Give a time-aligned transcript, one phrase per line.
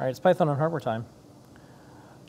[0.00, 1.04] All right, it's Python on hardware time.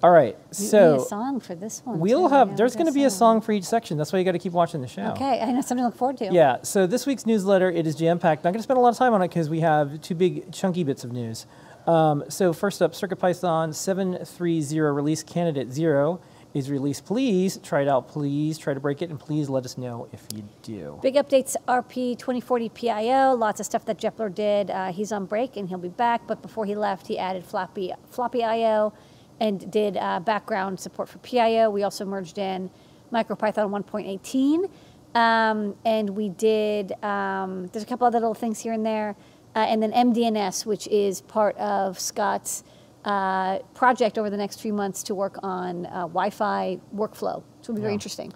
[0.00, 1.98] All right, You so a song for this one.
[1.98, 2.34] we'll too.
[2.34, 2.50] have.
[2.50, 3.98] Yeah, there's going to be a song for each section.
[3.98, 5.06] That's why you got to keep watching the show.
[5.12, 6.26] Okay, I know something to look forward to.
[6.32, 6.58] Yeah.
[6.62, 8.44] So this week's newsletter it is jam packed.
[8.44, 10.52] Not going to spend a lot of time on it because we have two big
[10.52, 11.46] chunky bits of news.
[11.88, 16.20] Um, so first up, CircuitPython 730 release candidate zero
[16.56, 17.04] is released.
[17.04, 18.08] Please try it out.
[18.08, 20.98] Please try to break it, and please let us know if you do.
[21.02, 24.70] Big updates, RP 2040 PIO, lots of stuff that Jepler did.
[24.70, 27.92] Uh, he's on break and he'll be back, but before he left, he added floppy,
[28.08, 28.94] floppy IO
[29.38, 31.68] and did uh, background support for PIO.
[31.68, 32.70] We also merged in
[33.12, 34.70] MicroPython 1.18.
[35.14, 39.14] Um, and we did, um, there's a couple other little things here and there.
[39.54, 42.64] Uh, and then MDNS, which is part of Scott's
[43.06, 47.42] uh, project over the next few months to work on uh, Wi Fi workflow.
[47.62, 47.94] So it'll be very Yeah.
[47.94, 48.32] interesting.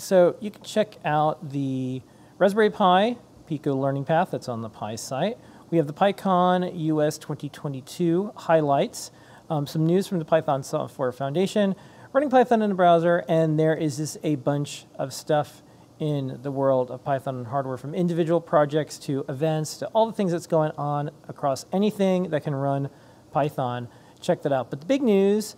[0.00, 2.02] So you can check out the
[2.38, 3.16] Raspberry Pi
[3.48, 5.36] Pico Learning Path that's on the Pi site.
[5.70, 9.10] We have the PyCon US 2022 highlights,
[9.50, 11.74] um, some news from the Python Software Foundation,
[12.12, 15.62] running Python in the browser, and there is just a bunch of stuff
[15.98, 20.12] in the world of Python and hardware from individual projects to events to all the
[20.12, 22.88] things that's going on across anything that can run
[23.30, 23.88] Python.
[24.20, 24.70] Check that out.
[24.70, 25.56] But the big news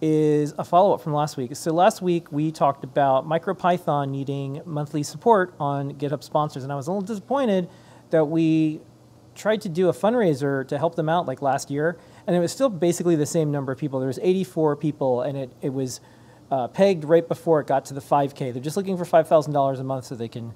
[0.00, 1.54] is a follow up from last week.
[1.54, 6.76] So last week we talked about MicroPython needing monthly support on GitHub sponsors, and I
[6.76, 7.68] was a little disappointed
[8.10, 8.80] that we
[9.34, 11.96] tried to do a fundraiser to help them out like last year,
[12.26, 14.00] and it was still basically the same number of people.
[14.00, 16.00] There was 84 people, and it, it was
[16.50, 18.52] uh, pegged right before it got to the 5K.
[18.52, 20.52] They're just looking for $5,000 a month so they can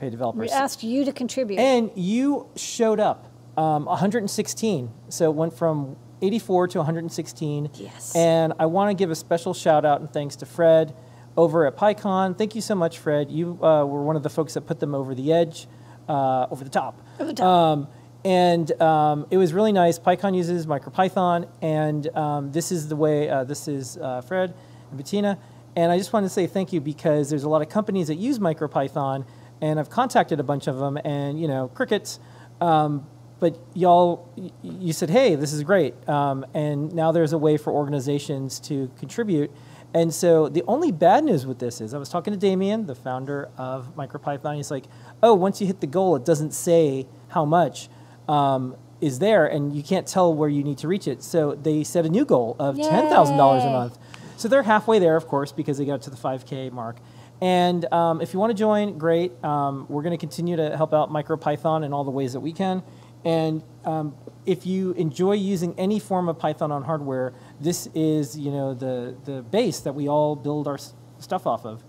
[0.00, 0.50] pay developers.
[0.50, 1.58] We asked you to contribute.
[1.58, 4.90] And you showed up, um, 116.
[5.08, 7.70] So it went from 84 to 116.
[7.74, 8.14] Yes.
[8.14, 10.94] And I want to give a special shout out and thanks to Fred
[11.36, 12.36] over at Pycom.
[12.36, 13.30] Thank you so much, Fred.
[13.30, 15.66] You uh, were one of the folks that put them over the edge,
[16.08, 17.00] uh, over the top.
[17.18, 17.46] Over the top.
[17.46, 17.88] Um,
[18.24, 19.98] and um, it was really nice.
[19.98, 23.28] Pycom uses MicroPython, and um, this is the way.
[23.28, 24.52] Uh, this is uh, Fred
[24.88, 25.38] and Bettina,
[25.76, 28.16] and I just wanted to say thank you because there's a lot of companies that
[28.16, 29.24] use MicroPython,
[29.60, 32.18] and I've contacted a bunch of them, and you know, crickets.
[32.60, 33.06] Um,
[33.38, 34.32] but y'all,
[34.62, 38.90] you said, hey, this is great, um, and now there's a way for organizations to
[38.98, 39.50] contribute.
[39.94, 42.94] And so the only bad news with this is, I was talking to Damien, the
[42.94, 44.56] founder of MicroPython.
[44.56, 44.84] He's like,
[45.22, 47.88] oh, once you hit the goal, it doesn't say how much
[48.28, 51.22] um, is there, and you can't tell where you need to reach it.
[51.22, 53.98] So they set a new goal of ten thousand dollars a month.
[54.36, 56.96] So they're halfway there, of course, because they got to the 5K mark.
[57.40, 59.32] And um, if you want to join, great.
[59.44, 62.52] Um, we're going to continue to help out MicroPython in all the ways that we
[62.52, 62.82] can.
[63.26, 64.14] And um,
[64.46, 69.16] if you enjoy using any form of Python on hardware, this is you know the
[69.24, 70.78] the base that we all build our
[71.18, 71.82] stuff off of.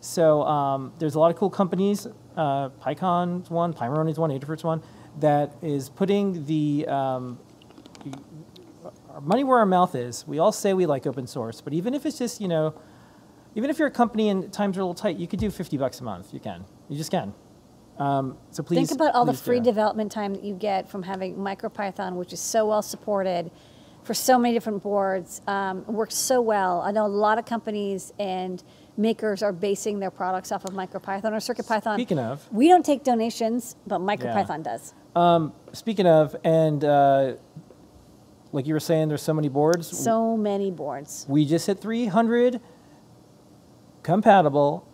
[0.00, 2.06] So um, there's a lot of cool companies.
[2.36, 4.82] Uh, Pycom's one, Pimoroni's one, Adafruit's one,
[5.20, 7.38] that is putting the um,
[9.22, 10.26] money where our mouth is.
[10.26, 12.74] We all say we like open source, but even if it's just you know,
[13.54, 15.78] even if you're a company and times are a little tight, you could do 50
[15.78, 16.34] bucks a month.
[16.34, 16.66] You can.
[16.90, 17.32] You just can.
[17.98, 19.64] Um, so please Think about all the free do.
[19.64, 23.50] development time that you get from having MicroPython, which is so well supported
[24.02, 25.40] for so many different boards.
[25.46, 26.80] Um, it works so well.
[26.80, 28.62] I know a lot of companies and
[28.96, 31.94] makers are basing their products off of MicroPython or CircuitPython.
[31.94, 34.94] Speaking of, we don't take donations, but MicroPython does.
[35.14, 37.34] um, speaking of, and uh,
[38.52, 39.86] like you were saying, there's so many boards.
[39.96, 41.24] So many boards.
[41.28, 42.60] we just hit 300
[44.02, 44.86] compatible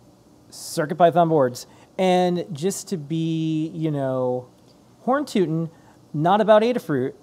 [0.51, 1.67] CircuitPython boards.
[1.99, 4.49] And just to be, you know,
[5.01, 5.69] horn tootin',
[6.15, 7.15] not about Adafruit,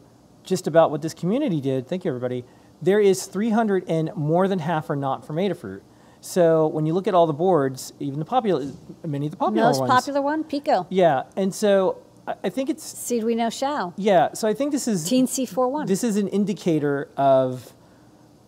[0.44, 1.88] just about what this community did.
[1.88, 2.44] Thank you, everybody.
[2.82, 5.82] There is 300, and more than half are not from Adafruit.
[6.20, 8.72] So when you look at all the boards, even the popular,
[9.06, 10.88] many of the popular Most ones, popular one, Pico.
[10.90, 11.24] yeah.
[11.38, 13.94] And so I, think it's Seeed we know shall.
[13.96, 14.34] yeah.
[14.34, 15.88] So I think this is Teensy 4.1.
[15.88, 17.74] this is an indicator of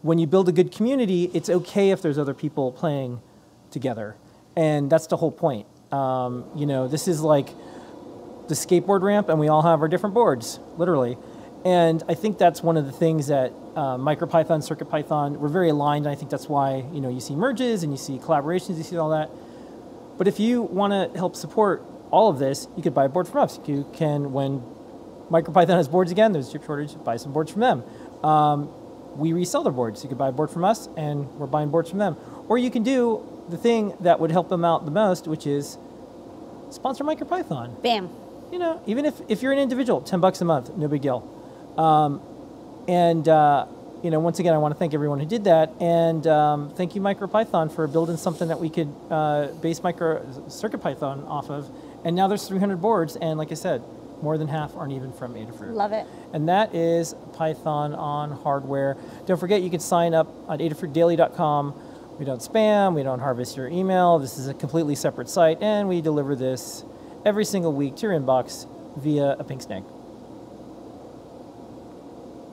[0.02, 3.22] when you build a good community, it's okay if there's other people playing
[3.70, 4.16] together.
[4.56, 5.68] And that's the whole point.
[5.92, 7.50] Um, you know, this is like
[8.48, 11.18] the skateboard ramp, and we all have our different boards, literally.
[11.66, 16.06] And I think that's one of the things that uh, MicroPython, CircuitPython, we're very aligned.
[16.06, 18.84] And I think that's why you know you see merges and you see collaborations, you
[18.84, 19.30] see all that.
[20.18, 23.28] But if you want to help support all of this, you could buy a board
[23.28, 23.60] from us.
[23.66, 24.64] You can, when
[25.30, 27.84] MicroPython has boards again, there's a chip shortage, buy some boards from them.
[28.24, 28.70] Um,
[29.18, 30.04] we resell their boards.
[30.04, 32.18] You could buy a board from us, and we're buying boards from them.
[32.48, 35.78] Or you can do the thing that would help them out the most, which is
[36.70, 37.82] sponsor MicroPython.
[37.82, 38.10] Bam.
[38.52, 41.28] You know, even if, if you're an individual, 10 bucks a month, no big deal.
[41.78, 42.22] Um,
[42.88, 43.66] and, uh,
[44.04, 45.72] you know, once again, I want to thank everyone who did that.
[45.82, 51.28] And um, thank you, MicroPython, for building something that we could uh, base micro CircuitPython
[51.28, 51.70] off of.
[52.06, 53.16] And now there's 300 boards.
[53.18, 53.82] And like I said,
[54.22, 55.74] More than half aren't even from Adafruit.
[55.74, 56.06] Love it.
[56.34, 58.98] And that is Python on hardware.
[59.26, 61.74] Don't forget you can sign up on adafruitdaily.com.
[62.20, 64.18] We don't spam, we don't harvest your email.
[64.18, 66.84] This is a completely separate site, and we deliver this
[67.26, 68.68] every single week to your inbox
[68.98, 69.84] via a pink snake.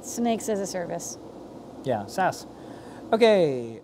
[0.03, 1.17] Snakes as a service.
[1.85, 2.47] Yeah, SaaS.
[3.13, 3.81] Okay,